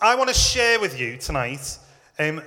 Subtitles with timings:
[0.00, 1.76] I want to share with you tonight
[2.20, 2.40] um,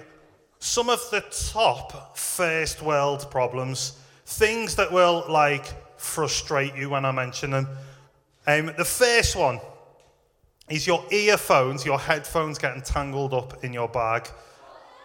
[0.59, 1.19] some of the
[1.51, 5.65] top first world problems, things that will like
[5.99, 7.67] frustrate you when I mention them.
[8.47, 9.59] Um, the first one
[10.69, 14.29] is your earphones, your headphones getting tangled up in your bag.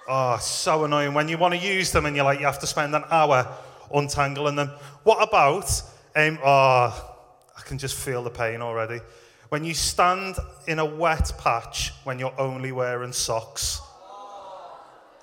[0.08, 2.66] Oh, so annoying when you want to use them and you're like, you have to
[2.68, 3.52] spend an hour
[3.92, 4.70] untangling them.
[5.02, 5.82] What about,
[6.14, 7.14] um, oh,
[7.58, 9.00] I can just feel the pain already.
[9.48, 10.36] When you stand
[10.66, 13.80] in a wet patch when you're only wearing socks.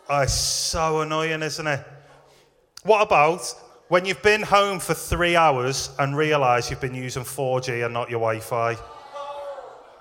[0.10, 1.86] Oh, it's so annoying, isn't it?
[2.84, 3.42] What about
[3.88, 8.10] when you've been home for three hours and realise you've been using 4G and not
[8.10, 8.76] your Wi Fi?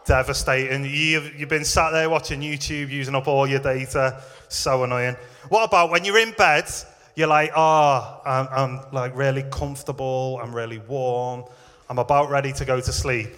[0.04, 0.84] Devastating.
[0.84, 4.22] You've, you've been sat there watching YouTube, using up all your data.
[4.48, 5.16] So annoying.
[5.48, 6.68] What about when you're in bed,
[7.14, 11.44] you're like, oh, I'm, I'm like really comfortable, I'm really warm,
[11.88, 13.28] I'm about ready to go to sleep,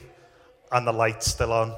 [0.74, 1.74] and the light's still on.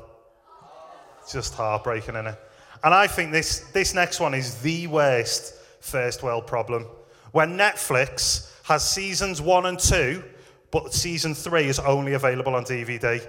[1.30, 2.38] just heartbreaking, isn't it?
[2.82, 6.86] And I think this, this next one is the worst first world problem.
[7.32, 10.24] When Netflix has seasons one and two,
[10.70, 13.24] but season three is only available on DVD.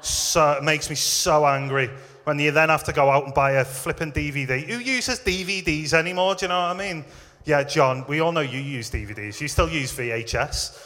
[0.00, 1.90] So, it makes me so angry
[2.24, 4.62] when you then have to go out and buy a flipping DVD.
[4.62, 6.34] Who uses DVDs anymore?
[6.34, 7.04] Do you know what I mean?
[7.44, 9.40] Yeah, John, we all know you use DVDs.
[9.40, 10.80] You still use VHS.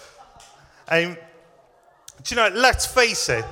[0.88, 1.16] Um,
[2.22, 3.44] do you know, let's face it,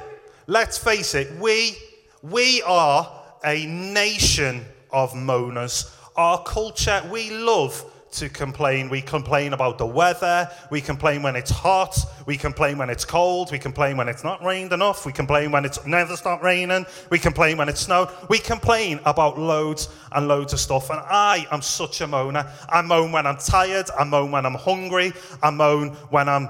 [0.48, 1.76] let's face it, we,
[2.22, 5.94] we are a nation of moaners.
[6.16, 8.88] Our culture, we love to complain.
[8.88, 10.50] We complain about the weather.
[10.70, 11.98] We complain when it's hot.
[12.24, 13.52] We complain when it's cold.
[13.52, 15.04] We complain when it's not rained enough.
[15.04, 16.86] We complain when it's never stopped raining.
[17.10, 18.08] We complain when it's snowed.
[18.30, 20.88] We complain about loads and loads of stuff.
[20.88, 22.50] And I am such a moaner.
[22.70, 23.90] I moan when I'm tired.
[23.96, 25.12] I moan when I'm hungry.
[25.42, 26.48] I moan when I'm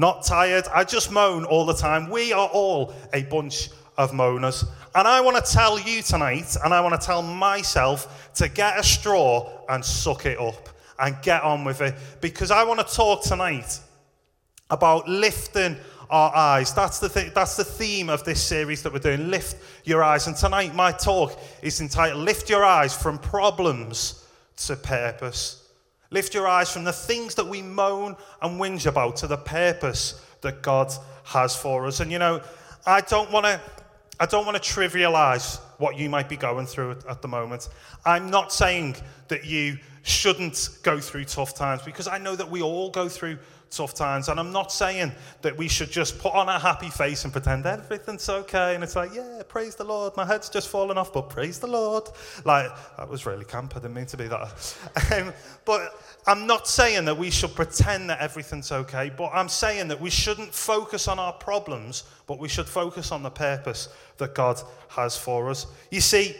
[0.00, 0.64] not tired.
[0.72, 2.08] I just moan all the time.
[2.08, 4.66] We are all a bunch of moaners.
[4.94, 8.78] And I want to tell you tonight, and I want to tell myself to get
[8.78, 12.94] a straw and suck it up and get on with it because I want to
[12.94, 13.78] talk tonight
[14.70, 15.76] about lifting
[16.08, 16.72] our eyes.
[16.72, 19.30] That's the, th- that's the theme of this series that we're doing.
[19.30, 20.26] Lift your eyes.
[20.26, 24.26] And tonight, my talk is entitled Lift Your Eyes from Problems
[24.56, 25.59] to Purpose.
[26.10, 30.24] Lift your eyes from the things that we moan and whinge about to the purpose
[30.40, 30.92] that God
[31.24, 32.00] has for us.
[32.00, 32.42] And you know,
[32.86, 33.60] I don't want to.
[34.18, 37.70] I don't want to trivialize what you might be going through at, at the moment.
[38.04, 38.96] I'm not saying
[39.28, 43.38] that you shouldn't go through tough times because I know that we all go through
[43.70, 44.28] tough times.
[44.28, 47.66] And I'm not saying that we should just put on a happy face and pretend
[47.66, 48.74] everything's okay.
[48.74, 50.16] And it's like, yeah, praise the Lord.
[50.16, 52.04] My head's just fallen off, but praise the Lord.
[52.44, 53.74] Like, that was really camp.
[53.76, 54.76] I didn't mean to be that.
[55.10, 55.32] Um,
[55.64, 60.00] but I'm not saying that we should pretend that everything's okay, but I'm saying that
[60.00, 63.88] we shouldn't focus on our problems, but we should focus on the purpose
[64.18, 65.66] that God has for us.
[65.90, 66.36] You see,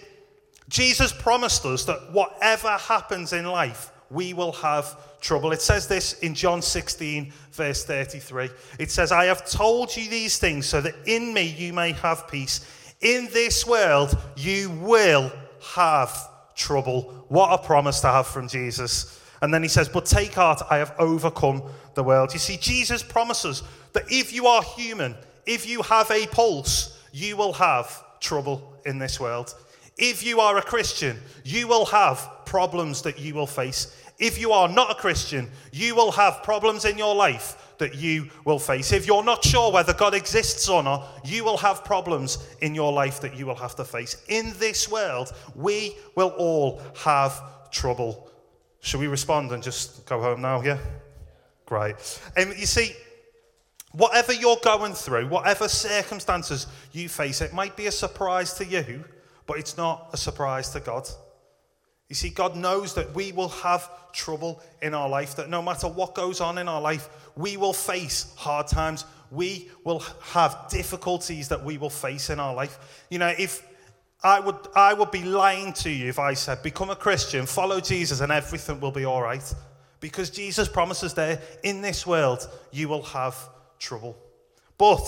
[0.69, 5.53] Jesus promised us that whatever happens in life, we will have trouble.
[5.53, 8.51] It says this in John 16, verse 33.
[8.79, 12.29] It says, I have told you these things so that in me you may have
[12.29, 12.67] peace.
[13.01, 15.33] In this world you will
[15.75, 16.17] have
[16.57, 17.25] trouble.
[17.29, 19.21] What a promise to have from Jesus.
[19.43, 21.63] And then he says, But take heart, I have overcome
[21.95, 22.33] the world.
[22.33, 25.15] You see, Jesus promises that if you are human,
[25.47, 29.55] if you have a pulse, you will have trouble in this world.
[29.97, 33.97] If you are a Christian, you will have problems that you will face.
[34.21, 38.29] If you are not a Christian, you will have problems in your life that you
[38.45, 38.93] will face.
[38.93, 42.93] If you're not sure whether God exists or not, you will have problems in your
[42.93, 44.23] life that you will have to face.
[44.29, 48.31] In this world, we will all have trouble.
[48.81, 50.63] Should we respond and just go home now?
[50.63, 50.79] Yeah?
[51.67, 52.21] Great.
[52.37, 52.95] And um, you see,
[53.93, 59.05] whatever you're going through, whatever circumstances you face, it might be a surprise to you
[59.51, 61.09] but it's not a surprise to God.
[62.11, 65.87] You see, God knows that we will have trouble in our life, that no matter
[65.87, 69.05] what goes on in our life, we will face hard times.
[69.31, 73.05] We will have difficulties that we will face in our life.
[73.11, 73.65] You know, if
[74.25, 77.81] I would, I would be lying to you if I said, become a Christian, follow
[77.81, 79.55] Jesus, and everything will be all right.
[80.01, 83.37] Because Jesus promises there, in this world, you will have
[83.79, 84.19] trouble.
[84.77, 85.07] But,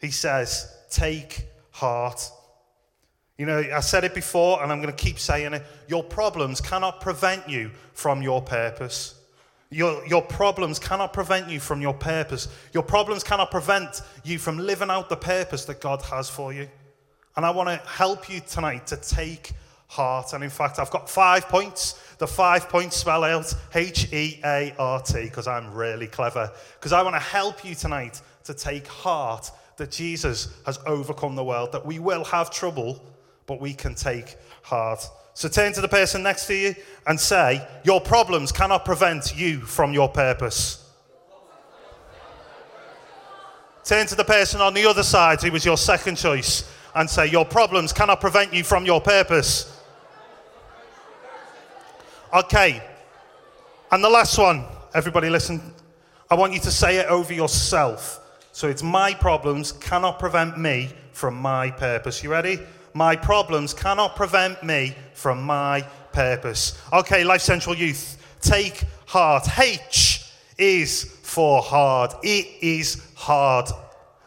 [0.00, 2.30] he says, take heart.
[3.38, 5.62] You know, I said it before and I'm going to keep saying it.
[5.88, 9.20] Your problems cannot prevent you from your purpose.
[9.70, 12.48] Your, your problems cannot prevent you from your purpose.
[12.72, 16.68] Your problems cannot prevent you from living out the purpose that God has for you.
[17.36, 19.52] And I want to help you tonight to take
[19.88, 20.32] heart.
[20.32, 22.00] And in fact, I've got five points.
[22.18, 26.50] The five points spell out H E A R T because I'm really clever.
[26.78, 31.44] Because I want to help you tonight to take heart that Jesus has overcome the
[31.44, 33.04] world, that we will have trouble
[33.46, 35.08] but we can take heart.
[35.34, 36.74] So turn to the person next to you
[37.06, 40.82] and say, Your problems cannot prevent you from your purpose.
[43.84, 47.26] Turn to the person on the other side who was your second choice and say,
[47.26, 49.72] Your problems cannot prevent you from your purpose.
[52.34, 52.82] Okay.
[53.92, 54.64] And the last one,
[54.94, 55.60] everybody listen.
[56.28, 58.20] I want you to say it over yourself.
[58.52, 62.22] So it's my problems cannot prevent me from my purpose.
[62.24, 62.58] You ready?
[62.96, 65.82] My problems cannot prevent me from my
[66.12, 66.80] purpose.
[66.94, 69.46] Okay, Life Central Youth, take heart.
[69.58, 72.12] H is for hard.
[72.22, 73.66] It is hard.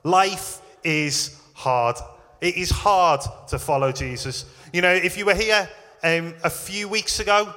[0.03, 1.95] Life is hard.
[2.41, 4.45] It is hard to follow Jesus.
[4.71, 5.67] You know, if you were here
[6.03, 7.51] um, a few weeks ago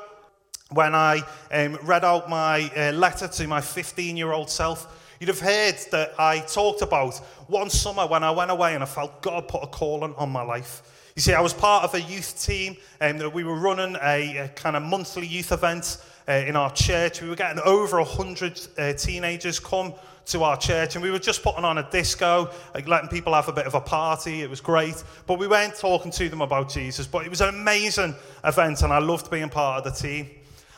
[0.70, 1.20] when I
[1.50, 4.88] um, read out my uh, letter to my 15 year old self,
[5.22, 7.16] You'd have heard that I talked about
[7.46, 10.42] one summer when I went away and I felt God put a calling on my
[10.42, 10.82] life.
[11.14, 14.48] You see, I was part of a youth team and we were running a, a
[14.48, 17.20] kind of monthly youth event uh, in our church.
[17.20, 19.92] We were getting over 100 uh, teenagers come
[20.24, 23.48] to our church and we were just putting on a disco, like letting people have
[23.48, 24.40] a bit of a party.
[24.40, 25.04] It was great.
[25.26, 27.06] But we weren't talking to them about Jesus.
[27.06, 30.30] But it was an amazing event and I loved being part of the team.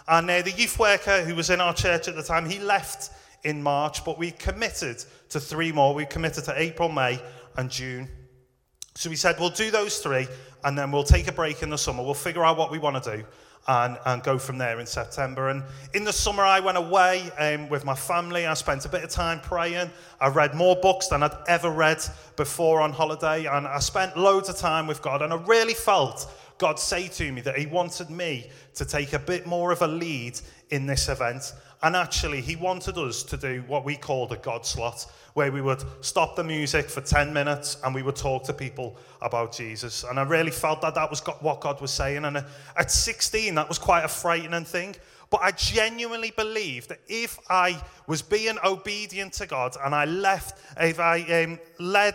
[0.09, 3.11] And uh, the youth worker who was in our church at the time, he left
[3.45, 5.95] in March, but we committed to three more.
[5.95, 7.23] We committed to April, May,
[7.57, 8.09] and June.
[8.97, 10.29] So we said we'll do those three,
[10.63, 12.05] and then we'll take a break in the summer.
[12.05, 13.25] We'll figure out what we want to do.
[13.67, 15.49] And, and go from there in September.
[15.49, 15.63] And
[15.95, 18.45] in the summer, I went away um, with my family.
[18.45, 19.91] I spent a bit of time praying.
[20.21, 22.05] I read more books than I'd ever read
[22.37, 23.47] before on holiday.
[23.47, 25.23] And I spent loads of time with God.
[25.23, 29.19] And I really felt God say to me that He wanted me to take a
[29.19, 30.39] bit more of a lead
[30.69, 31.55] in this event.
[31.85, 35.05] And actually, he wanted us to do what we called a God slot,
[35.35, 38.97] where we would stop the music for 10 minutes and we would talk to people
[39.21, 40.03] about Jesus.
[40.03, 42.25] And I really felt that that was what God was saying.
[42.25, 44.97] And at 16, that was quite a frightening thing.
[45.29, 50.59] But I genuinely believe that if I was being obedient to God and I left,
[50.81, 52.15] if I um, led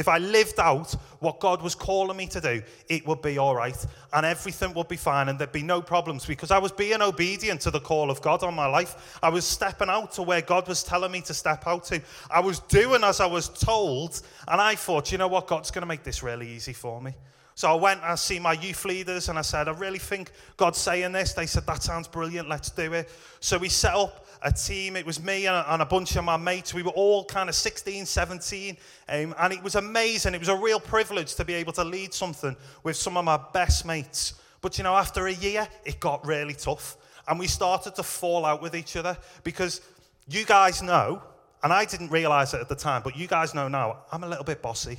[0.00, 3.54] if I lived out what God was calling me to do, it would be all
[3.54, 3.76] right
[4.12, 7.60] and everything would be fine and there'd be no problems because I was being obedient
[7.62, 9.18] to the call of God on my life.
[9.22, 12.00] I was stepping out to where God was telling me to step out to.
[12.30, 15.82] I was doing as I was told and I thought, you know what, God's going
[15.82, 17.14] to make this really easy for me.
[17.54, 20.32] So I went and I see my youth leaders and I said, I really think
[20.56, 21.34] God's saying this.
[21.34, 23.10] They said, that sounds brilliant, let's do it.
[23.40, 24.96] So we set up a team.
[24.96, 26.72] It was me and a, and a bunch of my mates.
[26.72, 28.76] We were all kind of 16, 17.
[29.08, 30.34] Um, and it was amazing.
[30.34, 33.38] It was a real privilege to be able to lead something with some of my
[33.52, 34.34] best mates.
[34.60, 36.96] But you know, after a year, it got really tough.
[37.28, 39.80] And we started to fall out with each other because
[40.28, 41.22] you guys know,
[41.62, 44.28] and I didn't realize it at the time, but you guys know now, I'm a
[44.28, 44.98] little bit bossy.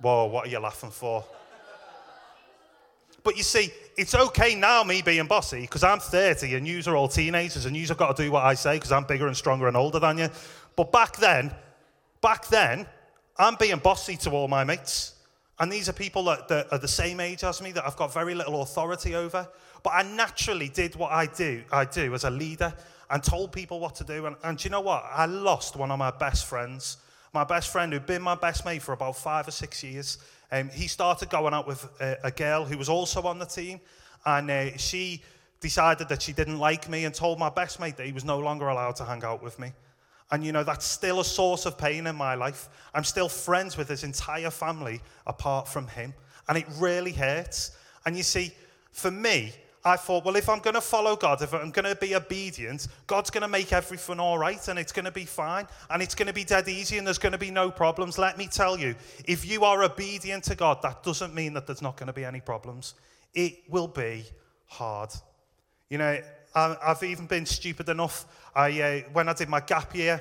[0.00, 1.24] Whoa, what are you laughing for?
[3.26, 6.94] But you see, it's okay now, me being bossy, because I'm 30 and you are
[6.94, 9.36] all teenagers and you have got to do what I say because I'm bigger and
[9.36, 10.28] stronger and older than you.
[10.76, 11.52] But back then,
[12.20, 12.86] back then,
[13.36, 15.16] I'm being bossy to all my mates.
[15.58, 18.14] And these are people that, that, are the same age as me that I've got
[18.14, 19.48] very little authority over.
[19.82, 22.72] But I naturally did what I do, I do as a leader
[23.10, 24.26] and told people what to do.
[24.26, 25.04] And, and do you know what?
[25.10, 26.98] I lost one of my best friends
[27.36, 30.16] my best friend, who'd been my best mate for about five or six years,
[30.52, 33.80] um, he started going out with a, a, girl who was also on the team.
[34.24, 35.22] And uh, she
[35.60, 38.38] decided that she didn't like me and told my best mate that he was no
[38.38, 39.72] longer allowed to hang out with me.
[40.30, 42.68] And you know, that's still a source of pain in my life.
[42.94, 46.14] I'm still friends with his entire family apart from him.
[46.48, 47.76] And it really hurts.
[48.04, 48.52] And you see,
[48.92, 49.52] for me,
[49.86, 52.88] I thought, well, if I'm going to follow God, if I'm going to be obedient,
[53.06, 56.16] God's going to make everything all right and it's going to be fine and it's
[56.16, 58.18] going to be dead easy and there's going to be no problems.
[58.18, 61.82] Let me tell you, if you are obedient to God, that doesn't mean that there's
[61.82, 62.94] not going to be any problems.
[63.32, 64.24] It will be
[64.66, 65.10] hard.
[65.88, 66.18] You know,
[66.56, 68.26] I've even been stupid enough.
[68.56, 70.20] I, uh, when I did my gap year,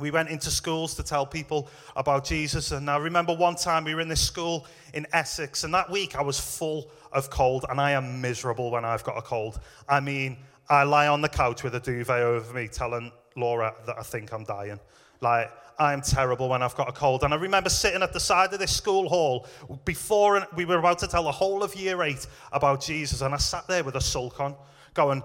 [0.00, 2.72] we went into schools to tell people about Jesus.
[2.72, 6.16] And I remember one time we were in this school in Essex, and that week
[6.16, 9.60] I was full of cold, and I am miserable when I've got a cold.
[9.88, 10.38] I mean,
[10.68, 14.32] I lie on the couch with a duvet over me telling Laura that I think
[14.32, 14.80] I'm dying.
[15.20, 17.24] Like, I'm terrible when I've got a cold.
[17.24, 19.46] And I remember sitting at the side of this school hall
[19.84, 23.38] before we were about to tell the whole of year eight about Jesus, and I
[23.38, 24.54] sat there with a sulk on,
[24.94, 25.22] going,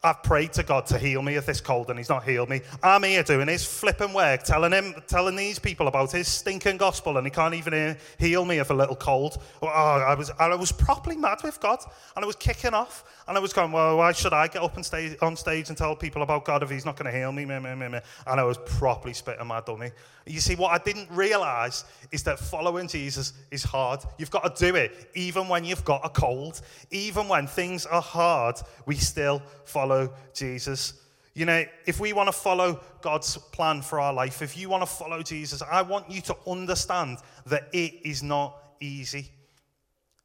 [0.00, 2.60] I've prayed to God to heal me of this cold and he's not healed me.
[2.84, 7.16] I'm here doing his flipping work, telling him, telling these people about his stinking gospel
[7.16, 9.42] and he can't even heal me of a little cold.
[9.60, 11.80] Oh, I was, I was properly mad with God
[12.14, 14.76] and I was kicking off and I was going, well, why should I get up
[14.76, 17.32] and stay on stage and tell people about God if he's not going to heal
[17.32, 17.42] me?
[17.42, 19.90] And I was properly spitting my dummy.
[20.26, 24.00] You see, what I didn't realize is that following Jesus is hard.
[24.18, 28.02] You've got to do it even when you've got a cold, even when things are
[28.02, 29.87] hard, we still follow
[30.34, 30.94] Jesus.
[31.34, 34.82] You know, if we want to follow God's plan for our life, if you want
[34.82, 39.30] to follow Jesus, I want you to understand that it is not easy.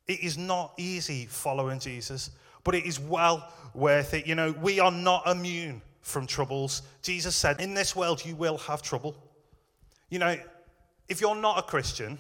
[0.08, 2.32] It is not easy following Jesus,
[2.63, 4.25] but it is well worth it.
[4.25, 6.82] You know, we are not immune from troubles.
[7.01, 9.15] Jesus said, In this world, you will have trouble.
[10.10, 10.36] You know,
[11.08, 12.17] if you're not a Christian,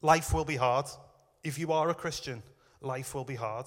[0.00, 0.86] life will be hard.
[1.42, 2.42] If you are a Christian,
[2.80, 3.66] life will be hard.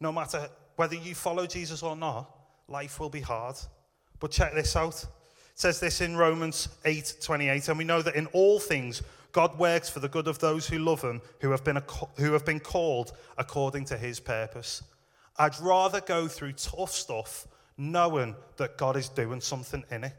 [0.00, 2.30] No matter whether you follow Jesus or not,
[2.68, 3.56] life will be hard.
[4.20, 5.02] But check this out.
[5.02, 5.08] It
[5.54, 9.02] says this in Romans 8 28, and we know that in all things
[9.32, 11.80] God works for the good of those who love him, who have been,
[12.18, 14.82] who have been called according to his purpose.
[15.38, 17.48] I'd rather go through tough stuff
[17.78, 20.12] knowing that God is doing something in it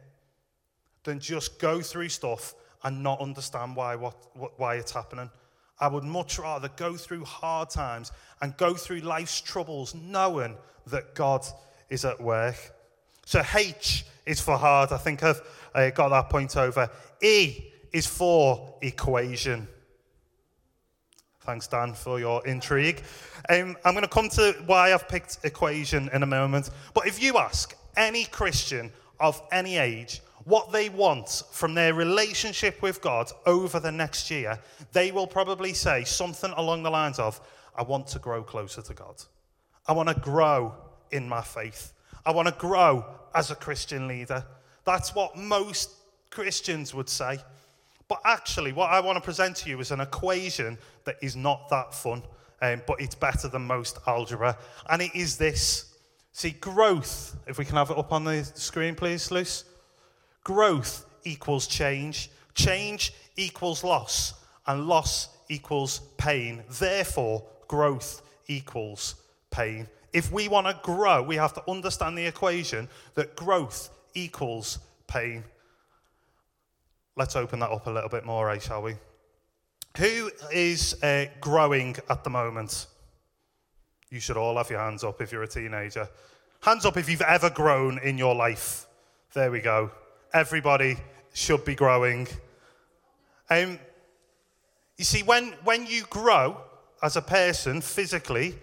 [1.03, 4.15] than just go through stuff and not understand why, what,
[4.57, 5.29] why it's happening.
[5.84, 10.56] I would much rather go through hard times and go through life's troubles knowing
[10.88, 11.46] that God
[11.90, 12.56] is at work.
[13.25, 14.94] So H is for hard.
[14.94, 15.42] I think I've
[15.75, 16.90] uh, got that point over.
[17.22, 19.68] E is for equation.
[21.42, 23.04] Thanks, Dan, for your intrigue.
[23.50, 26.70] Um, I'm going to come to why I've picked equation in a moment.
[26.94, 32.82] But if you ask any Christian of any age what they want from their relationship
[32.82, 34.60] with God over the next year,
[34.92, 37.40] they will probably say something along the lines of,
[37.76, 39.16] I want to grow closer to God.
[39.88, 40.74] I want to grow
[41.12, 41.94] in my faith.
[42.26, 44.46] I want to grow as a Christian leader.
[44.86, 45.92] That's what most
[46.30, 47.40] Christians would say.
[48.08, 51.70] But actually, what I want to present to you is an equation that is not
[51.70, 52.24] that fun,
[52.62, 54.58] um, but it's better than most algebra.
[54.90, 55.96] And it is this.
[56.32, 59.66] See, growth, if we can have it up on the screen, please, Luce.
[60.44, 64.34] Growth equals change, change equals loss,
[64.68, 66.64] and loss equals pain.
[66.80, 69.16] Therefore, growth equals
[69.52, 69.88] pain.
[70.12, 75.44] If we want to grow, we have to understand the equation that growth equals pain.
[77.16, 78.96] Let's open that up a little bit more, eh, shall we?
[79.98, 82.88] Who is uh, growing at the moment?
[84.10, 86.08] You should all have your hands up if you're a teenager.
[86.62, 88.88] Hands up if you've ever grown in your life.
[89.34, 89.92] There we go
[90.34, 90.98] everybody
[91.34, 92.28] should be growing.
[93.50, 93.80] Um,
[94.98, 96.58] you see, when, when you grow
[97.02, 98.56] as a person physically,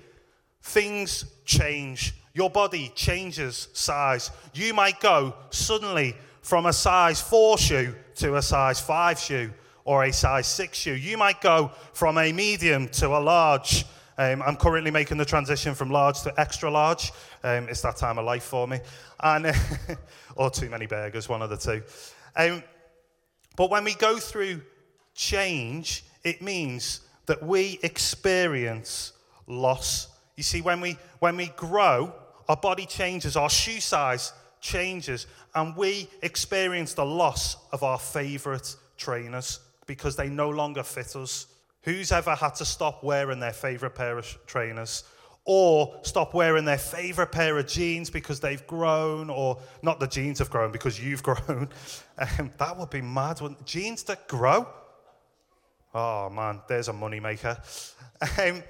[0.63, 2.15] things change.
[2.33, 4.31] Your body changes size.
[4.55, 9.53] You might go suddenly from a size 4 shoe to a size 5 shoe
[9.85, 10.95] or a size 6 shoe.
[10.95, 13.85] You might go from a medium to a large.
[14.21, 17.11] Um, I'm currently making the transition from large to extra large.
[17.43, 18.81] Um, it's that time of life for me.
[19.19, 19.51] And,
[20.37, 21.83] or too many burgers, one of the two.
[22.37, 22.63] Um,
[23.57, 24.61] but when we go through
[25.15, 29.15] change, it means that we experience
[29.47, 30.09] loss.
[30.37, 32.13] You see, when we, when we grow,
[32.47, 38.77] our body changes, our shoe size changes, and we experience the loss of our favorite
[38.99, 41.47] trainers because they no longer fit us.
[41.83, 45.05] Who's ever had to stop wearing their favorite pair of trainers?
[45.45, 50.39] or stop wearing their favorite pair of jeans because they've grown, or not the jeans
[50.39, 51.69] have grown because you've grown.
[52.19, 53.41] Um, that would be mad.
[53.65, 54.69] Jeans that grow?
[55.95, 57.59] Oh man, there's a moneymaker.
[58.39, 58.63] Um,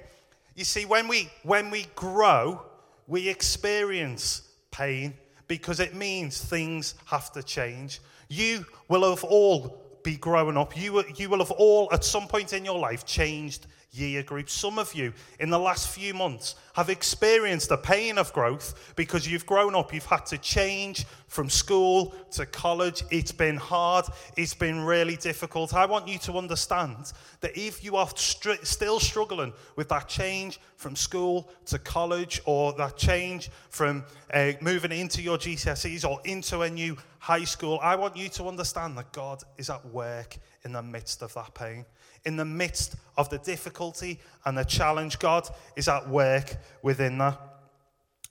[0.55, 2.65] you see, when we, when we grow,
[3.07, 5.13] we experience pain
[5.47, 7.99] because it means things have to change.
[8.29, 10.77] You will have all be growing up.
[10.77, 14.49] You, you will have all, at some point in your life, changed year group.
[14.49, 19.29] Some of you in the last few months have experienced the pain of growth because
[19.29, 23.03] you've grown up, you've had to change from school to college.
[23.11, 24.05] It's been hard,
[24.37, 25.73] it's been really difficult.
[25.73, 30.59] I want you to understand that if you are str- still struggling with that change
[30.77, 36.61] from school to college or that change from uh, moving into your GCSEs or into
[36.61, 40.73] a new high school, I want you to understand that God is at work in
[40.73, 41.85] the midst of that pain
[42.25, 47.39] in the midst of the difficulty and the challenge, God is at work within that.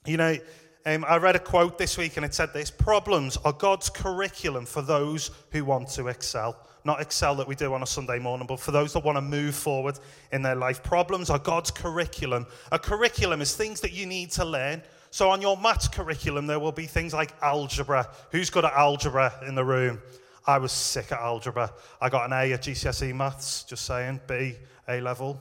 [0.05, 0.37] You know,
[0.85, 4.65] um, I read a quote this week and it said this Problems are God's curriculum
[4.65, 6.57] for those who want to excel.
[6.83, 9.21] Not excel that we do on a Sunday morning, but for those that want to
[9.21, 9.99] move forward
[10.31, 10.81] in their life.
[10.81, 12.47] Problems are God's curriculum.
[12.71, 14.81] A curriculum is things that you need to learn
[15.11, 18.09] So on your maths curriculum, there will be things like algebra.
[18.31, 20.01] Who's good at algebra in the room?
[20.47, 21.71] I was sick at algebra.
[21.99, 24.21] I got an A at GCSE maths, just saying.
[24.25, 24.55] B,
[24.87, 25.39] A level.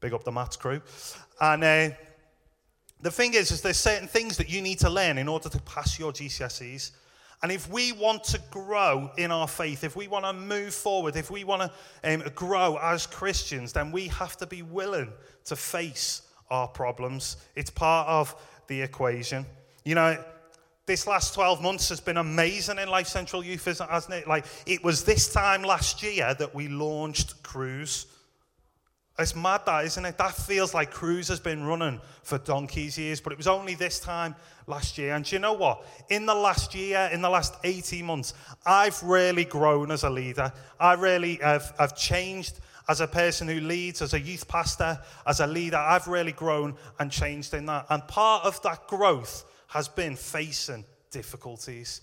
[0.00, 0.82] Big up the maths crew.
[1.40, 1.90] And uh,
[3.00, 5.62] the thing is, is there's certain things that you need to learn in order to
[5.62, 6.90] pass your GCSEs.
[7.44, 11.14] And if we want to grow in our faith, if we want to move forward,
[11.14, 15.12] if we want to um, grow as Christians, then we have to be willing
[15.44, 17.36] to face our problems.
[17.54, 18.34] It's part of
[18.70, 19.44] the equation.
[19.84, 20.16] You know,
[20.86, 24.28] this last 12 months has been amazing in Life Central Youth, hasn't it?
[24.28, 28.06] Like, it was this time last year that we launched Cruise.
[29.18, 30.16] It's mad, that, isn't it?
[30.18, 33.98] That feels like Cruise has been running for donkey's years, but it was only this
[33.98, 34.36] time
[34.68, 35.14] last year.
[35.14, 35.84] And you know what?
[36.08, 38.34] In the last year, in the last 18 months,
[38.64, 40.52] I've really grown as a leader.
[40.78, 42.60] I really have, have changed
[42.90, 45.76] as a person who leads, as a youth pastor, as a leader.
[45.76, 47.86] I've really grown and changed in that.
[47.88, 52.00] And part of that growth has been facing difficulties.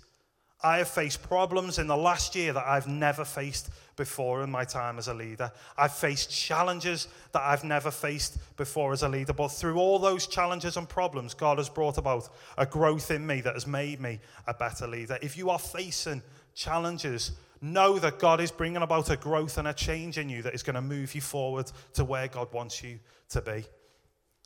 [0.63, 4.63] I have faced problems in the last year that I've never faced before in my
[4.63, 5.51] time as a leader.
[5.77, 9.33] I've faced challenges that I've never faced before as a leader.
[9.33, 13.41] But through all those challenges and problems, God has brought about a growth in me
[13.41, 15.19] that has made me a better leader.
[15.21, 16.21] If you are facing
[16.55, 20.53] challenges, know that God is bringing about a growth and a change in you that
[20.53, 22.99] is going to move you forward to where God wants you
[23.29, 23.65] to be.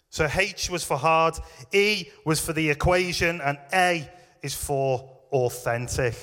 [0.09, 1.35] So H was for hard,
[1.71, 4.09] E was for the equation, and A
[4.41, 6.13] is for authentic.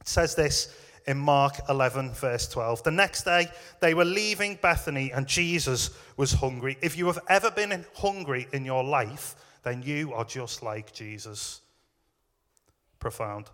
[0.00, 0.74] It says this
[1.06, 2.82] in Mark 11, verse 12.
[2.82, 3.48] The next day,
[3.80, 6.78] they were leaving Bethany, and Jesus was hungry.
[6.80, 11.60] If you have ever been hungry in your life, then you are just like Jesus.
[12.98, 13.50] Profound.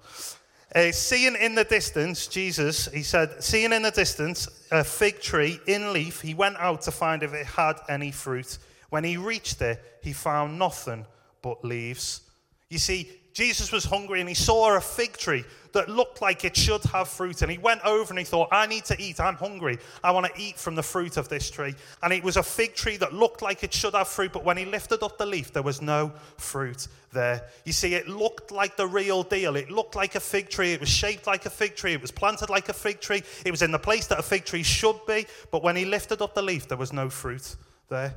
[0.74, 5.60] Uh, seeing in the distance, Jesus, he said, seeing in the distance a fig tree
[5.66, 8.58] in leaf, he went out to find if it had any fruit.
[8.88, 11.04] When he reached it, he found nothing
[11.42, 12.22] but leaves.
[12.70, 16.54] You see, Jesus was hungry and he saw a fig tree that looked like it
[16.54, 17.40] should have fruit.
[17.42, 19.20] And he went over and he thought, I need to eat.
[19.20, 19.78] I'm hungry.
[20.04, 21.74] I want to eat from the fruit of this tree.
[22.02, 24.32] And it was a fig tree that looked like it should have fruit.
[24.32, 27.42] But when he lifted up the leaf, there was no fruit there.
[27.64, 29.56] You see, it looked like the real deal.
[29.56, 30.72] It looked like a fig tree.
[30.72, 31.94] It was shaped like a fig tree.
[31.94, 33.22] It was planted like a fig tree.
[33.46, 35.26] It was in the place that a fig tree should be.
[35.50, 37.56] But when he lifted up the leaf, there was no fruit
[37.88, 38.14] there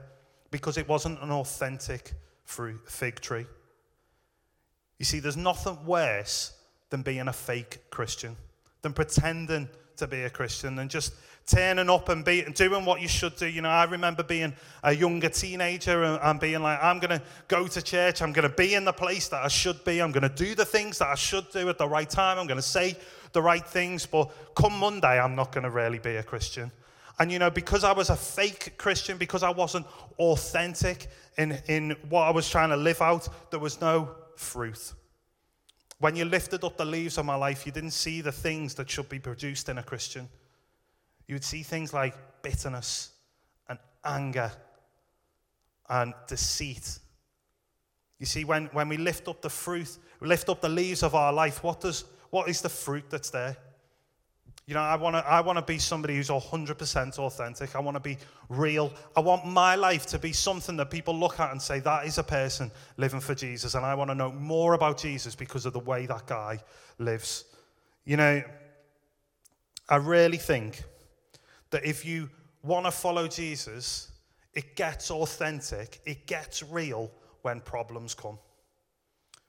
[0.52, 3.46] because it wasn't an authentic fruit, fig tree.
[4.98, 6.54] You see, there's nothing worse
[6.90, 8.36] than being a fake Christian,
[8.82, 11.14] than pretending to be a Christian and just
[11.48, 13.48] turning up and be, doing what you should do.
[13.48, 14.54] You know, I remember being
[14.84, 18.22] a younger teenager and, and being like, I'm going to go to church.
[18.22, 20.02] I'm going to be in the place that I should be.
[20.02, 22.40] I'm going to do the things that I should do at the right time.
[22.40, 22.98] I'm going to say
[23.34, 24.06] the right things.
[24.06, 26.72] But come Monday, I'm not going to really be a Christian.
[27.20, 29.86] And you know, because I was a fake Christian, because I wasn't
[30.20, 34.94] authentic in, in what I was trying to live out, there was no fruit.
[36.00, 38.90] When you lifted up the leaves of my life, you didn't see the things that
[38.90, 40.28] should be produced in a Christian.
[41.28, 43.12] You would see things like bitterness
[43.70, 44.52] and anger
[45.90, 47.00] and deceit.
[48.20, 51.16] You see, when, when we lift up the fruit, we lift up the leaves of
[51.16, 53.58] our life, what, does, what is the fruit that's there?
[54.68, 57.76] You know, I want to I wanna be somebody who's 100% authentic.
[57.76, 58.18] I want to be
[58.50, 58.92] real.
[59.16, 62.18] I want my life to be something that people look at and say, that is
[62.18, 63.76] a person living for Jesus.
[63.76, 66.60] And I want to know more about Jesus because of the way that guy
[66.98, 67.46] lives.
[68.06, 68.44] You know,
[69.88, 70.84] I really think
[71.70, 72.30] that if you
[72.64, 74.12] want to follow Jesus,
[74.54, 77.12] it gets authentic, it gets real
[77.44, 78.40] when problems come.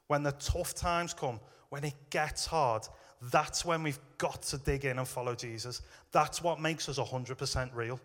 [0.09, 2.87] When the tough times come, when it gets hard,
[3.31, 5.83] that's when we've got to dig in and follow Jesus.
[6.13, 8.01] That's what makes us 100% real.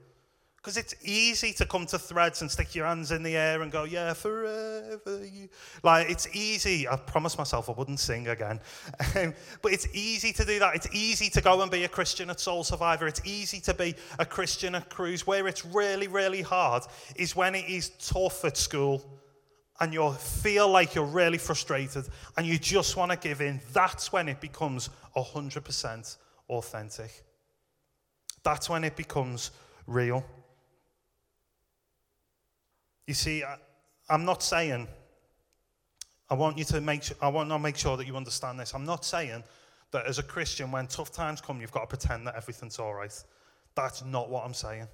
[0.58, 3.72] Because it's easy to come to threads and stick your hands in the air and
[3.72, 5.50] go, yeah, forever you.
[5.82, 6.88] Like, it's easy.
[6.88, 8.60] I promised myself I wouldn't sing again.
[9.64, 10.76] But it's easy to do that.
[10.76, 13.08] It's easy to go and be a Christian at Soul Survivor.
[13.08, 15.26] It's easy to be a Christian at Cruise.
[15.26, 16.84] Where it's really, really hard
[17.16, 19.04] is when it is tough at school
[19.82, 24.14] and you feel like you're really frustrated and you just want to give in, that's
[24.14, 26.18] when it becomes 100%
[26.50, 27.24] authentic.
[28.44, 29.50] That's when it becomes
[29.88, 30.24] real.
[33.08, 33.58] You see, I,
[34.08, 34.88] am not saying,
[36.30, 38.76] I want you to make sure, I want to make sure that you understand this.
[38.76, 39.44] I'm not saying
[39.90, 42.94] that as a Christian, when tough times come, you've got to pretend that everything's all
[42.94, 43.12] right.
[43.74, 44.88] That's not what I'm saying.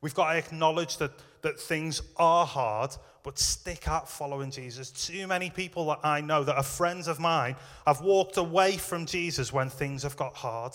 [0.00, 2.90] We've got to acknowledge that, that things are hard,
[3.22, 4.90] but stick at following Jesus.
[4.90, 9.04] Too many people that I know that are friends of mine have walked away from
[9.06, 10.72] Jesus when things have got hard.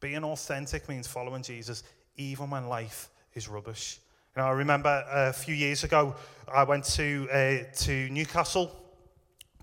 [0.00, 1.82] Being authentic means following Jesus
[2.16, 3.98] even when life is rubbish.
[4.36, 6.14] You know, I remember a few years ago,
[6.52, 8.70] I went to, uh, to Newcastle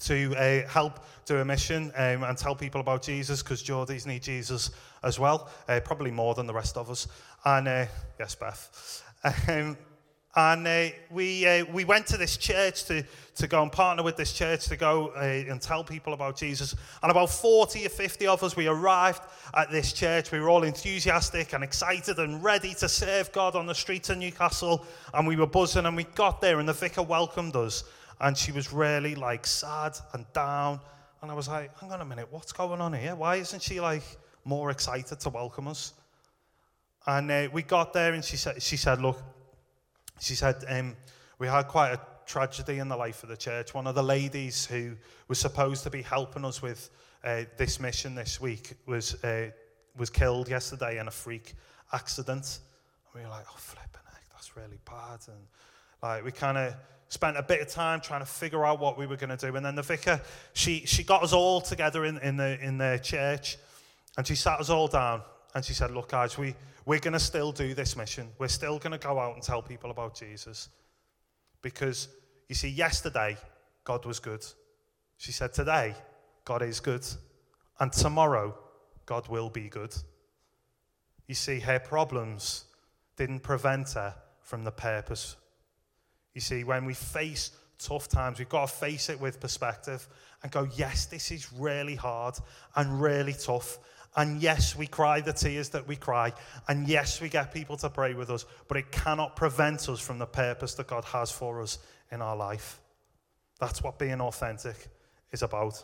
[0.02, 4.24] to uh, help do a mission um, and tell people about Jesus because Geordies need
[4.24, 4.72] Jesus
[5.04, 7.08] as well, uh, probably more than the rest of us.
[7.46, 7.86] And uh,
[8.20, 9.04] yes, Beth.
[9.48, 9.78] Um,
[10.36, 13.04] and uh, we, uh, we went to this church to,
[13.36, 16.76] to go and partner with this church to go uh, and tell people about Jesus.
[17.02, 19.24] And about 40 or 50 of us, we arrived
[19.56, 20.32] at this church.
[20.32, 24.20] We were all enthusiastic and excited and ready to serve God on the streets of
[24.20, 24.86] Newcastle.
[25.16, 27.84] And we were buzzing and we got there and the vicar welcomed us.
[28.22, 30.80] And she was really like sad and down.
[31.24, 33.16] And I was like, hang on a minute, what's going on here?
[33.16, 34.04] Why isn't she like
[34.46, 35.94] more excited to welcome us?
[37.06, 39.22] And uh, we got there and she said, she said, look,
[40.20, 40.96] she said, um,
[41.40, 43.74] we had quite a tragedy in the life of the church.
[43.74, 44.96] One of the ladies who
[45.28, 46.90] was supposed to be helping us with
[47.24, 49.50] uh, this mission this week was, uh,
[49.98, 51.54] was killed yesterday in a freak
[51.94, 52.60] accident.
[53.14, 55.20] And we were like, oh, flipping heck, that's really bad.
[55.28, 55.48] And
[56.04, 56.76] like, we kind of
[57.10, 59.56] spent a bit of time trying to figure out what we were going to do.
[59.56, 60.22] And then the vicar,
[60.54, 63.58] she, she got us all together in, in, the, in the church
[64.18, 65.22] and she sat us all down
[65.56, 66.54] and she said, Look, guys, we,
[66.90, 68.28] we're going to still do this mission.
[68.40, 70.70] We're still going to go out and tell people about Jesus.
[71.62, 72.08] Because,
[72.48, 73.38] you see, yesterday,
[73.84, 74.44] God was good.
[75.18, 75.94] She said, Today,
[76.46, 77.06] God is good.
[77.80, 78.58] And tomorrow,
[79.06, 79.94] God will be good.
[81.28, 82.66] You see, her problems
[83.18, 85.36] didn't prevent her from the purpose.
[86.34, 90.08] You see, when we face tough times, we've got to face it with perspective
[90.42, 92.34] and go, Yes, this is really hard
[92.76, 93.78] and really tough.
[94.16, 96.34] And yes, we cry the tears that we cry.
[96.68, 98.46] And yes, we get people to pray with us.
[98.68, 101.78] But it cannot prevent us from the purpose that God has for us
[102.12, 102.82] in our life.
[103.60, 104.88] That's what being authentic
[105.32, 105.84] is about.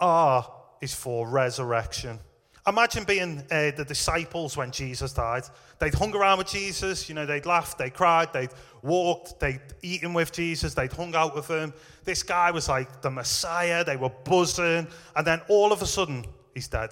[0.00, 0.50] R
[0.80, 2.18] is for resurrection.
[2.66, 5.42] Imagine being uh, the disciples when Jesus died.
[5.78, 8.48] They'd hung around with Jesus, you know, they'd laughed, they'd cried, they'd
[8.80, 11.74] walked, they'd eaten with Jesus, they'd hung out with him.
[12.04, 16.24] This guy was like the Messiah, they were buzzing, and then all of a sudden,
[16.54, 16.90] he's dead.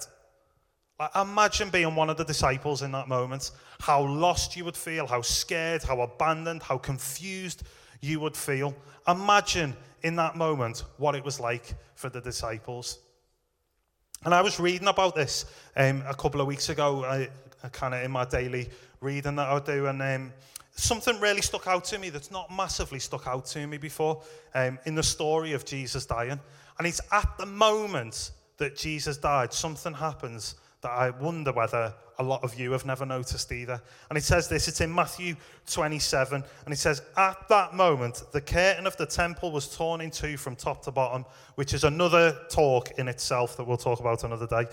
[1.15, 5.21] imagine being one of the disciples in that moment, how lost you would feel, how
[5.21, 7.63] scared, how abandoned, how confused
[8.01, 8.75] you would feel.
[9.07, 12.99] Imagine in that moment what it was like for the disciples.
[14.25, 15.45] And I was reading about this
[15.75, 17.29] um, a couple of weeks ago, I,
[17.63, 18.69] I kind of in my daily
[19.01, 20.33] reading that I do, and um,
[20.75, 24.21] something really stuck out to me that's not massively stuck out to me before
[24.55, 26.39] um, in the story of Jesus dying.
[26.77, 32.23] And it's at the moment that Jesus died, something happens that I wonder whether a
[32.23, 33.81] lot of you have never noticed either.
[34.09, 35.35] And it says this it's in Matthew
[35.71, 40.11] 27, and it says, At that moment, the curtain of the temple was torn in
[40.11, 44.23] two from top to bottom, which is another talk in itself that we'll talk about
[44.23, 44.65] another day.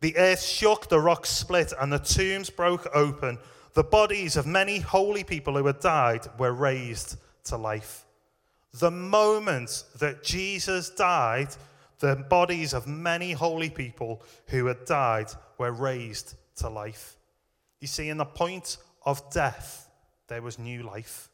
[0.00, 3.38] The earth shook, the rocks split, and the tombs broke open.
[3.74, 8.04] The bodies of many holy people who had died were raised to life.
[8.74, 11.48] The moment that Jesus died,
[12.00, 17.16] the bodies of many holy people who had died were raised to life.
[17.80, 19.88] You see, in the point of death,
[20.28, 21.28] there was new life.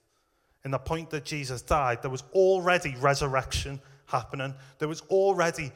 [0.64, 4.55] In the point that Jesus died, there was already resurrection happening.
[4.79, 5.70] There was already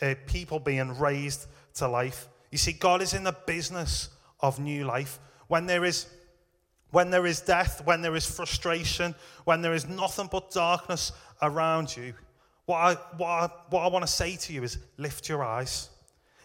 [0.00, 2.28] uh, people being raised to life.
[2.50, 5.18] You see, God is in the business of new life.
[5.48, 6.06] When there is
[6.90, 11.10] when there is death, when there is frustration, when there is nothing but darkness
[11.42, 12.14] around you,
[12.66, 15.90] what I, what I, what I want to say to you is lift your eyes.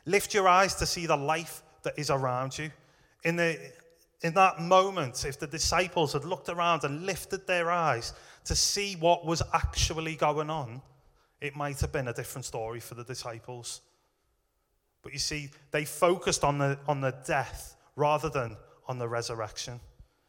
[0.05, 2.71] Lift your eyes to see the life that is around you.
[3.23, 3.60] In, the,
[4.21, 8.13] in that moment, if the disciples had looked around and lifted their eyes
[8.45, 10.82] to see what was actually going on,
[11.41, 13.82] it might have been a different story for the disciples.
[15.01, 19.79] But you see, they focused on the, on the death rather than on the resurrection.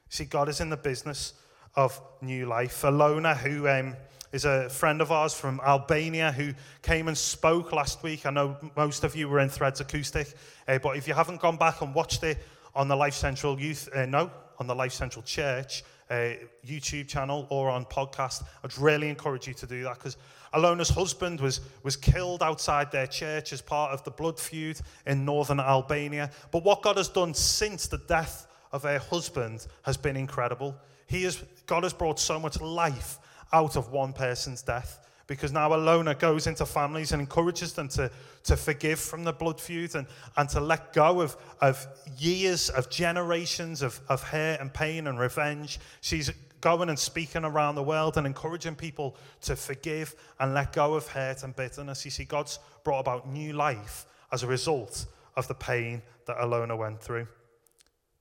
[0.09, 1.35] See, God is in the business
[1.75, 2.83] of new life.
[2.83, 3.97] Alona, who um,
[4.33, 8.27] is a friend of ours from Albania who came and spoke last week.
[8.27, 10.35] I know most of you were in Threads Acoustic,
[10.69, 12.39] uh, but if you haven't gone back and watched it
[12.75, 16.33] on the Life Central Youth, uh, no, on the Life Central Church uh,
[16.67, 20.17] YouTube channel or on podcast, I'd really encourage you to do that because
[20.53, 25.25] Alona's husband was, was killed outside their church as part of the blood feud in
[25.25, 26.31] northern Albania.
[26.51, 30.77] But what God has done since the death of her husband has been incredible.
[31.07, 33.19] He has, God has brought so much life
[33.53, 35.07] out of one person's death.
[35.27, 38.11] Because now Alona goes into families and encourages them to,
[38.43, 41.87] to forgive from the blood feud and, and to let go of, of
[42.19, 45.79] years, of generations of, of hurt and pain and revenge.
[46.01, 50.95] She's going and speaking around the world and encouraging people to forgive and let go
[50.95, 52.05] of hurt and bitterness.
[52.05, 56.77] You see, God's brought about new life as a result of the pain that Alona
[56.77, 57.27] went through.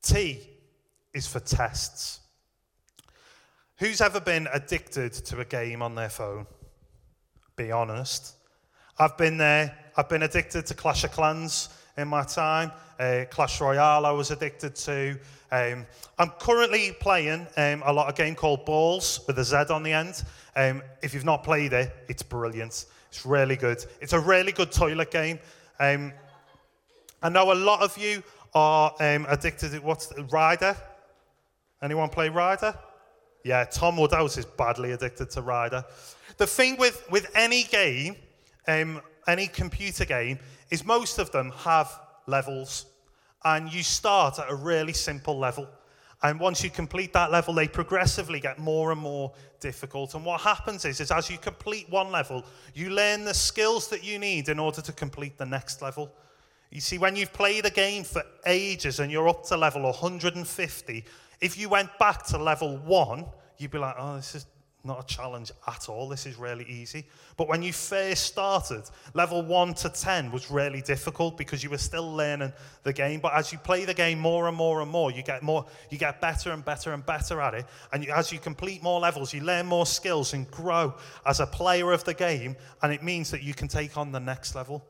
[0.01, 0.47] T
[1.13, 2.19] is for tests.
[3.79, 6.47] Who's ever been addicted to a game on their phone?
[7.55, 8.33] Be honest.
[8.97, 9.73] I've been there.
[9.95, 12.73] I've been addicted to Clash of Clans in my time.
[12.99, 15.17] Uh, Clash Royale, I was addicted to.
[15.49, 15.85] Um,
[16.17, 19.93] I'm currently playing um, a lot of game called Balls with a Z on the
[19.93, 20.25] end.
[20.57, 22.85] Um, if you've not played it, it's brilliant.
[23.07, 23.85] It's really good.
[24.01, 25.39] It's a really good toilet game.
[25.79, 26.11] Um,
[27.23, 30.75] I know a lot of you are um, addicted to what's the, Ryder.
[31.81, 32.77] Anyone play Ryder?
[33.43, 35.84] Yeah, Tom Woodhouse is badly addicted to Ryder.
[36.38, 38.15] The thing with, with any game,
[38.67, 41.91] um, any computer game, is most of them have
[42.28, 42.86] levels.
[43.43, 45.67] And you start at a really simple level.
[46.21, 50.15] And once you complete that level, they progressively get more and more difficult.
[50.15, 54.04] And what happens is, is as you complete one level, you learn the skills that
[54.04, 56.12] you need in order to complete the next level.
[56.71, 61.06] You see, when you've played a game for ages and you're up to level 150,
[61.41, 63.25] if you went back to level one,
[63.58, 64.45] you'd be like, oh, this is
[64.84, 66.08] not a challenge at all.
[66.08, 67.06] This is really easy.
[67.36, 71.78] But when you first started, level 1 to 10 was really difficult because you were
[71.78, 73.19] still learning the game.
[73.19, 75.97] But as you play the game more and more and more, you get more you
[75.97, 77.65] get better and better and better at it.
[77.91, 81.45] And you, as you complete more levels, you learn more skills and grow as a
[81.45, 84.86] player of the game, and it means that you can take on the next level.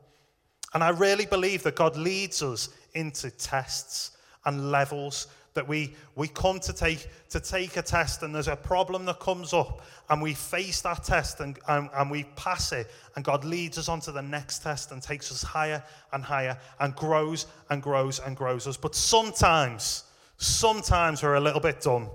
[0.72, 4.12] And I really believe that God leads us into tests
[4.44, 8.56] and levels that we, we come to take, to take a test and there's a
[8.56, 12.90] problem that comes up and we face that test and, and, and we pass it
[13.16, 15.82] and God leads us on to the next test and takes us higher
[16.12, 18.76] and higher and grows and grows and grows us.
[18.76, 20.04] But sometimes,
[20.36, 22.10] sometimes we're a little bit dumb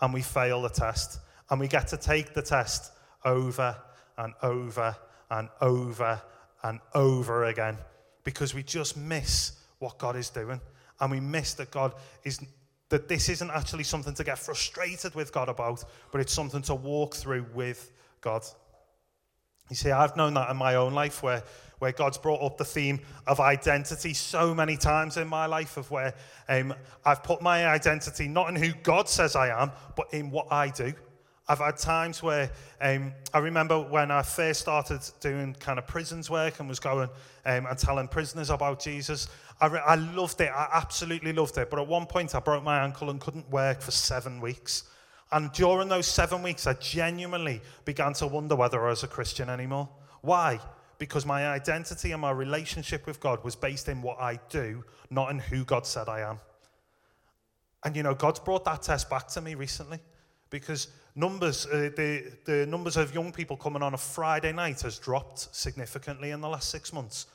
[0.00, 1.18] and we fail the test
[1.50, 2.92] and we get to take the test
[3.24, 3.76] over
[4.18, 4.96] and over
[5.30, 6.22] and over
[6.62, 7.76] and over again
[8.24, 10.60] because we just miss what God is doing
[11.00, 12.40] and we miss that God is
[12.88, 16.74] that this isn't actually something to get frustrated with God about, but it's something to
[16.74, 18.44] walk through with God.
[19.68, 21.42] You see, I've known that in my own life where,
[21.78, 25.90] where God's brought up the theme of identity so many times in my life, of
[25.90, 26.14] where
[26.48, 26.74] um,
[27.04, 30.70] I've put my identity not in who God says I am, but in what I
[30.70, 30.94] do.
[31.50, 36.28] I've had times where um, I remember when I first started doing kind of prisons
[36.28, 37.08] work and was going
[37.46, 39.28] um, and telling prisoners about Jesus.
[39.58, 40.50] I, re- I loved it.
[40.54, 41.70] I absolutely loved it.
[41.70, 44.90] But at one point, I broke my ankle and couldn't work for seven weeks.
[45.32, 49.48] And during those seven weeks, I genuinely began to wonder whether I was a Christian
[49.48, 49.88] anymore.
[50.20, 50.60] Why?
[50.98, 55.30] Because my identity and my relationship with God was based in what I do, not
[55.30, 56.40] in who God said I am.
[57.84, 60.00] And you know, God's brought that test back to me recently
[60.50, 64.98] because numbers, uh, the, the numbers of young people coming on a Friday night has
[64.98, 67.26] dropped significantly in the last six months.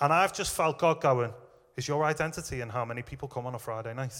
[0.00, 1.32] And I've just felt God going,
[1.76, 4.14] is your identity in how many people come on a Friday night?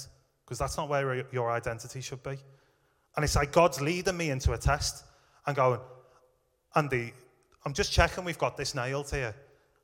[0.44, 2.36] Because that's not where your identity should be.
[3.16, 5.04] And it's like God's leading me into a test
[5.46, 5.80] and going,
[6.74, 7.12] Andy,
[7.64, 9.34] I'm just checking we've got this nailed here.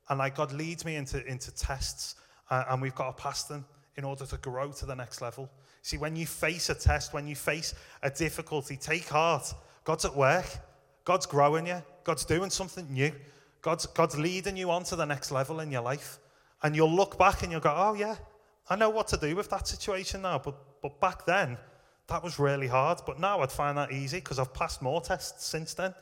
[0.09, 2.17] And like God leads me into, into tests
[2.49, 5.49] uh, and we've got to pass them in order to grow to the next level.
[5.83, 9.53] See, when you face a test, when you face a difficulty, take heart.
[9.85, 10.47] God's at work.
[11.05, 11.83] God's growing you.
[12.05, 13.13] God's doing something new.
[13.63, 16.19] God's, God's leading you on to the next level in your life.
[16.63, 18.17] And you'll look back and you'll go, oh, yeah,
[18.69, 20.39] I know what to do with that situation now.
[20.39, 21.57] But, but back then,
[22.09, 23.01] that was really hard.
[23.07, 25.95] But now I'd find that easy because I've passed more tests since then.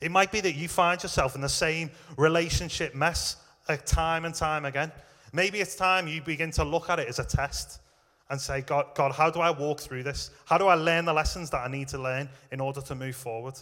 [0.00, 3.36] It might be that you find yourself in the same relationship mess
[3.68, 4.92] uh, time and time again.
[5.32, 7.80] Maybe it's time you begin to look at it as a test
[8.28, 10.30] and say, God, God, how do I walk through this?
[10.46, 13.14] How do I learn the lessons that I need to learn in order to move
[13.14, 13.54] forward?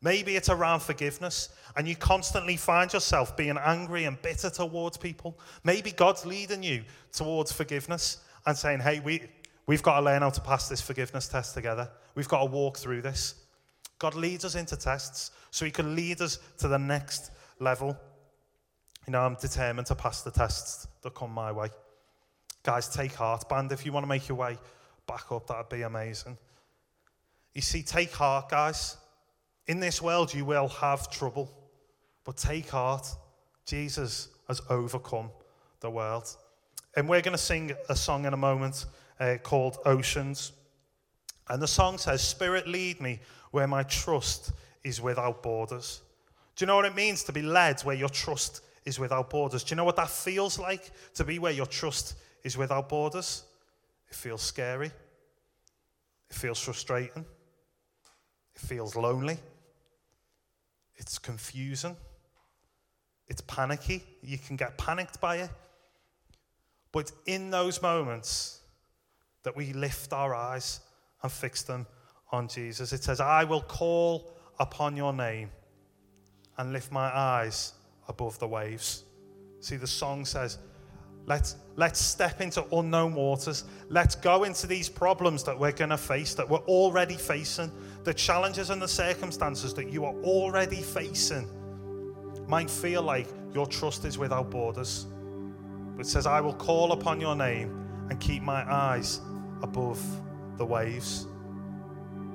[0.00, 5.38] Maybe it's around forgiveness and you constantly find yourself being angry and bitter towards people.
[5.64, 9.22] Maybe God's leading you towards forgiveness and saying, hey, we,
[9.66, 11.90] we've got to learn how to pass this forgiveness test together.
[12.14, 13.34] We've got to walk through this.
[13.98, 17.96] God leads us into tests so he can lead us to the next level.
[19.06, 21.68] You know, I'm determined to pass the tests that come my way.
[22.68, 23.48] Guys, take heart.
[23.48, 24.58] Band, if you want to make your way
[25.06, 26.36] back up, that'd be amazing.
[27.54, 28.98] You see, take heart, guys.
[29.68, 31.50] In this world, you will have trouble,
[32.24, 33.08] but take heart.
[33.64, 35.30] Jesus has overcome
[35.80, 36.28] the world.
[36.94, 38.84] And we're going to sing a song in a moment
[39.18, 40.52] uh, called Oceans.
[41.48, 44.52] And the song says, Spirit, lead me where my trust
[44.84, 46.02] is without borders.
[46.54, 49.64] Do you know what it means to be led where your trust is without borders?
[49.64, 53.44] Do you know what that feels like to be where your trust is without borders.
[54.08, 54.86] It feels scary.
[54.86, 57.24] It feels frustrating.
[58.54, 59.38] It feels lonely.
[60.96, 61.96] It's confusing.
[63.28, 64.02] It's panicky.
[64.22, 65.50] You can get panicked by it.
[66.92, 68.60] But in those moments
[69.42, 70.80] that we lift our eyes
[71.22, 71.86] and fix them
[72.32, 72.92] on Jesus.
[72.92, 75.50] It says, I will call upon your name
[76.56, 77.72] and lift my eyes
[78.08, 79.04] above the waves.
[79.60, 80.58] See, the song says,
[81.28, 83.64] Let's, let's step into unknown waters.
[83.90, 87.70] Let's go into these problems that we're going to face, that we're already facing,
[88.04, 91.46] the challenges and the circumstances that you are already facing.
[92.48, 95.06] Might feel like your trust is without borders.
[95.96, 99.20] But it says, I will call upon your name and keep my eyes
[99.62, 100.02] above
[100.56, 101.26] the waves.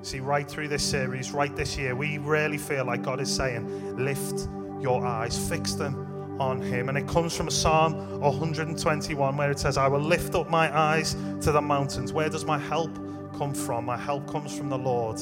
[0.04, 3.98] See, right through this series, right this year, we really feel like God is saying,
[3.98, 4.48] lift
[4.80, 6.13] your eyes, fix them
[6.44, 6.90] on him.
[6.90, 11.16] And it comes from Psalm 121 where it says, I will lift up my eyes
[11.42, 12.14] to the mountains.
[12.14, 12.94] Where does my help
[13.38, 13.86] come from?
[13.86, 15.18] My help comes from the Lord,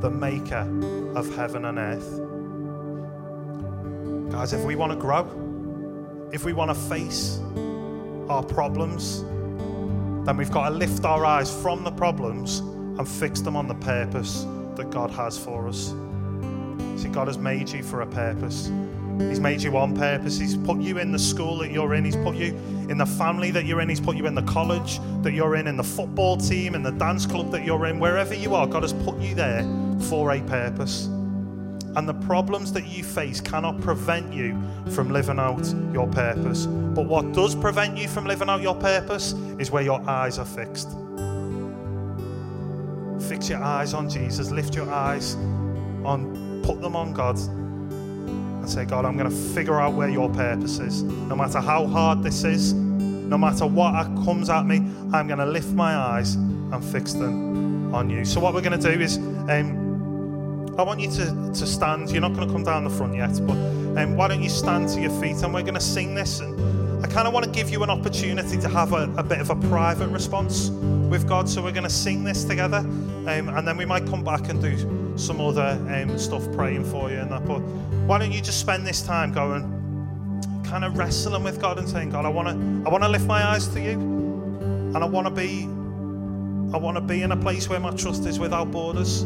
[0.00, 0.68] the maker
[1.14, 2.20] of heaven and earth.
[4.32, 5.24] Guys, if we want to grow,
[6.32, 7.38] if we want to face
[8.28, 9.22] our problems,
[10.26, 13.74] then we've got to lift our eyes from the problems and fix them on the
[13.76, 14.44] purpose
[14.76, 15.94] that God has for us.
[16.96, 18.70] See, God has made you for a purpose.
[19.18, 20.38] He's made you on purpose.
[20.38, 22.04] He's put you in the school that you're in.
[22.04, 22.56] He's put you
[22.88, 23.88] in the family that you're in.
[23.88, 26.90] He's put you in the college that you're in, in the football team, in the
[26.90, 28.00] dance club that you're in.
[28.00, 29.62] Wherever you are, God has put you there
[30.08, 31.06] for a purpose.
[31.96, 36.66] And the problems that you face cannot prevent you from living out your purpose.
[36.66, 40.44] But what does prevent you from living out your purpose is where your eyes are
[40.44, 40.90] fixed.
[43.28, 44.50] Fix your eyes on Jesus.
[44.50, 45.36] Lift your eyes
[46.04, 47.38] on, put them on God
[48.64, 51.02] and say, God, I'm going to figure out where your purpose is.
[51.02, 54.76] No matter how hard this is, no matter what comes at me,
[55.12, 58.24] I'm going to lift my eyes and fix them on you.
[58.24, 62.10] So, what we're going to do is, um, I want you to, to stand.
[62.10, 63.56] You're not going to come down the front yet, but
[64.00, 66.40] um, why don't you stand to your feet and we're going to sing this.
[66.40, 69.40] And I kind of want to give you an opportunity to have a, a, bit
[69.40, 71.50] of a private response with God.
[71.50, 74.62] So, we're going to sing this together, um, and then we might come back and
[74.62, 77.46] do some other um, stuff praying for you and that.
[77.46, 77.60] But
[78.06, 79.62] why don't you just spend this time going,
[80.64, 82.54] kind of wrestling with God and saying, God, I want to,
[82.88, 85.64] I want to lift my eyes to you, and I want to be,
[86.74, 89.24] I want to be in a place where my trust is without borders.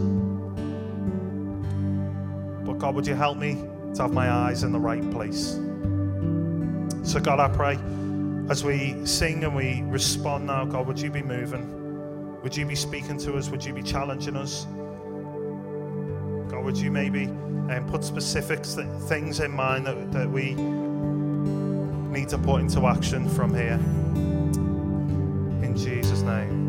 [2.66, 3.54] But God, would you help me
[3.94, 5.58] to have my eyes in the right place?
[7.02, 7.78] So, God, I pray
[8.50, 12.42] as we sing and we respond now, God, would you be moving?
[12.42, 13.50] Would you be speaking to us?
[13.50, 14.66] Would you be challenging us?
[16.62, 20.54] would you maybe um, put specific th- things in mind that, that we
[22.12, 23.80] need to put into action from here?
[25.64, 26.67] In Jesus' name.